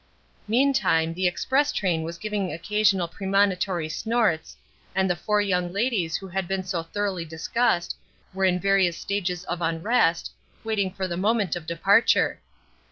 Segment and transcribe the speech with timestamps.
[0.47, 4.57] Meantime the express train was giving occasional premonitory snorts,
[4.95, 7.95] and the four young ladies who had been so thoroughly discussed
[8.33, 10.31] were in various stages of unrest,
[10.63, 12.41] waiting for the moment of departure.